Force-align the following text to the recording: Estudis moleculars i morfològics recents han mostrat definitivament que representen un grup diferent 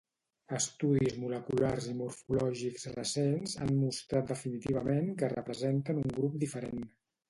Estudis 0.59 1.19
moleculars 1.23 1.91
i 1.91 1.93
morfològics 1.99 2.87
recents 2.97 3.55
han 3.63 3.77
mostrat 3.85 4.35
definitivament 4.35 5.17
que 5.23 5.35
representen 5.39 6.07
un 6.07 6.15
grup 6.21 6.45
diferent 6.49 6.87